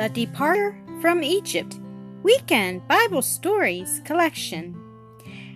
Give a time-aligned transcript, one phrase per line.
[0.00, 1.78] The Departure from Egypt
[2.22, 4.74] Weekend Bible Stories Collection.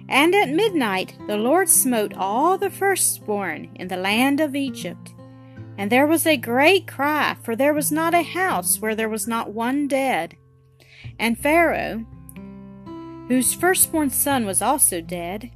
[0.07, 5.15] And at midnight the Lord smote all the firstborn in the land of Egypt.
[5.79, 9.27] And there was a great cry, for there was not a house where there was
[9.27, 10.37] not one dead.
[11.19, 12.05] And Pharaoh,
[13.29, 15.53] whose firstborn son was also dead,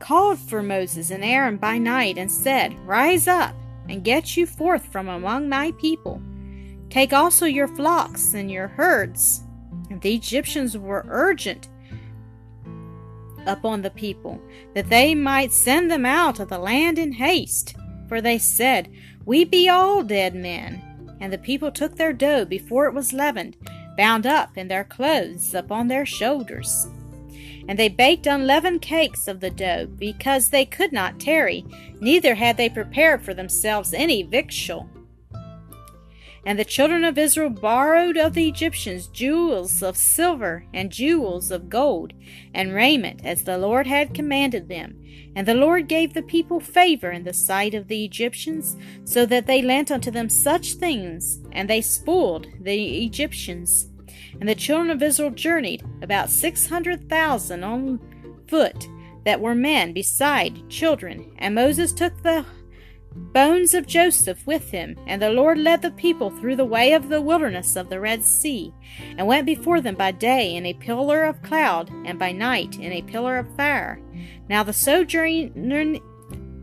[0.00, 3.54] called for Moses and Aaron by night and said, Rise up
[3.88, 6.20] and get you forth from among my people.
[6.90, 9.42] Take also your flocks and your herds.
[9.90, 11.68] And the Egyptians were urgent
[13.46, 14.40] upon the people,
[14.74, 17.76] that they might send them out of the land in haste.
[18.08, 18.90] For they said,
[19.24, 20.82] We be all dead men.
[21.20, 23.56] And the people took their dough before it was leavened,
[23.96, 26.86] bound up in their clothes upon their shoulders.
[27.68, 31.66] And they baked unleavened cakes of the dough, because they could not tarry,
[32.00, 34.88] neither had they prepared for themselves any victual.
[36.48, 41.68] And the children of Israel borrowed of the Egyptians jewels of silver and jewels of
[41.68, 42.14] gold
[42.54, 44.98] and raiment, as the Lord had commanded them.
[45.36, 49.46] And the Lord gave the people favor in the sight of the Egyptians, so that
[49.46, 53.90] they lent unto them such things, and they spoiled the Egyptians.
[54.40, 58.00] And the children of Israel journeyed about six hundred thousand on
[58.48, 58.88] foot
[59.26, 61.30] that were men beside children.
[61.36, 62.46] And Moses took the
[63.18, 67.08] bones of Joseph with him, and the Lord led the people through the way of
[67.08, 68.72] the wilderness of the Red Sea,
[69.16, 72.92] and went before them by day in a pillar of cloud, and by night in
[72.92, 74.00] a pillar of fire.
[74.48, 76.00] Now the sojourning,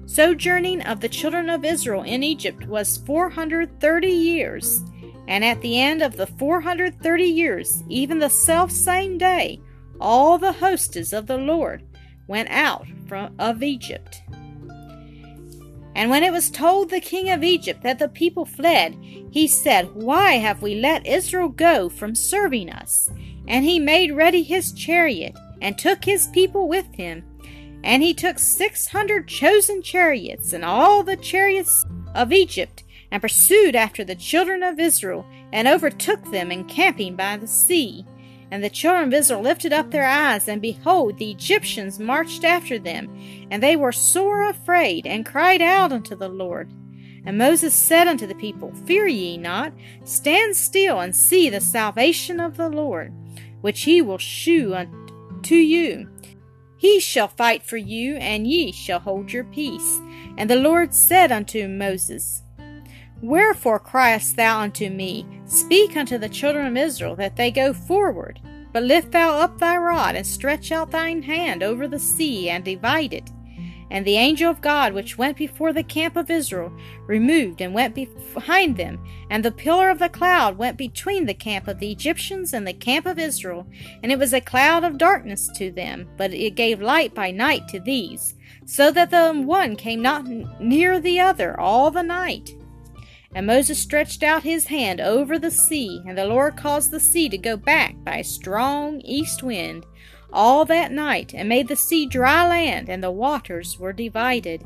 [0.06, 4.84] sojourning of the children of Israel in Egypt was four hundred thirty years.
[5.28, 9.60] And at the end of the four hundred thirty years, even the self same day,
[10.00, 11.84] all the hostes of the Lord
[12.28, 14.22] went out from of Egypt.
[15.96, 18.98] And when it was told the king of Egypt that the people fled,
[19.32, 23.10] he said, Why have we let Israel go from serving us?
[23.48, 27.24] And he made ready his chariot, and took his people with him.
[27.84, 33.76] And he took six hundred chosen chariots, and all the chariots of Egypt, and pursued
[33.76, 38.06] after the children of Israel, and overtook them encamping by the sea.
[38.52, 42.78] And the children of Israel lifted up their eyes, and behold, the Egyptians marched after
[42.78, 43.48] them.
[43.50, 46.72] And they were sore afraid, and cried out unto the Lord.
[47.26, 49.74] And Moses said unto the people, Fear ye not,
[50.04, 53.12] stand still, and see the salvation of the Lord,
[53.62, 56.10] which he will shew unto you.
[56.78, 60.00] He shall fight for you, and ye shall hold your peace.
[60.38, 62.44] And the Lord said unto Moses,
[63.26, 65.26] Wherefore criest thou unto me?
[65.46, 68.40] Speak unto the children of Israel that they go forward.
[68.72, 72.64] But lift thou up thy rod, and stretch out thine hand over the sea, and
[72.64, 73.32] divide it.
[73.90, 76.72] And the angel of God, which went before the camp of Israel,
[77.08, 79.04] removed and went behind them.
[79.32, 82.74] And the pillar of the cloud went between the camp of the Egyptians and the
[82.74, 83.66] camp of Israel.
[84.04, 87.68] And it was a cloud of darkness to them, but it gave light by night
[87.70, 90.28] to these, so that the one came not
[90.60, 92.56] near the other all the night.
[93.36, 97.28] And Moses stretched out his hand over the sea, and the Lord caused the sea
[97.28, 99.86] to go back by a strong east wind
[100.32, 104.64] all that night, and made the sea dry land, and the waters were divided.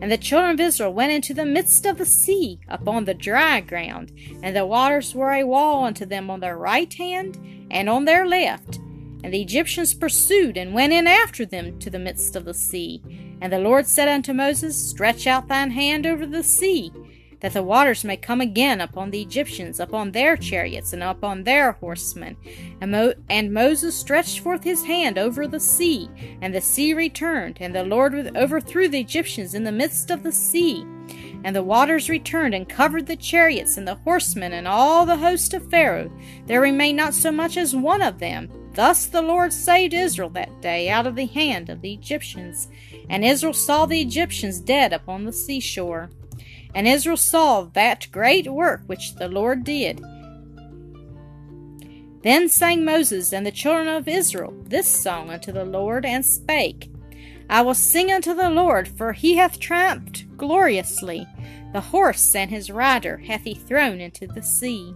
[0.00, 3.60] And the children of Israel went into the midst of the sea upon the dry
[3.60, 7.38] ground, and the waters were a wall unto them on their right hand
[7.70, 8.76] and on their left.
[9.22, 13.02] And the Egyptians pursued and went in after them to the midst of the sea.
[13.42, 16.92] And the Lord said unto Moses, Stretch out thine hand over the sea,
[17.40, 21.72] that the waters may come again upon the Egyptians, upon their chariots, and upon their
[21.72, 22.36] horsemen.
[22.80, 26.08] And, Mo- and, Moses stretched forth his hand over the sea,
[26.40, 30.32] and the sea returned, and the Lord overthrew the Egyptians in the midst of the
[30.32, 30.84] sea.
[31.42, 35.54] And the waters returned and covered the chariots and the horsemen and all the host
[35.54, 36.12] of Pharaoh.
[36.46, 38.50] There remained not so much as one of them.
[38.74, 42.68] Thus the Lord saved Israel that day out of the hand of the Egyptians.
[43.08, 46.10] And Israel saw the Egyptians dead upon the seashore.
[46.74, 50.00] And Israel saw that great work which the Lord did.
[52.22, 56.90] Then sang Moses and the children of Israel this song unto the Lord, and spake,
[57.48, 61.26] I will sing unto the Lord, for he hath triumphed gloriously.
[61.72, 64.94] The horse and his rider hath he thrown into the sea.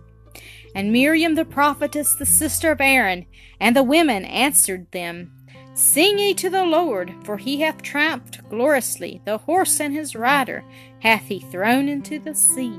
[0.75, 3.27] And Miriam the prophetess, the sister of Aaron,
[3.59, 5.33] and the women answered them,
[5.75, 9.21] Sing ye to the Lord, for he hath triumphed gloriously.
[9.25, 10.65] The horse and his rider
[11.01, 12.79] hath he thrown into the sea.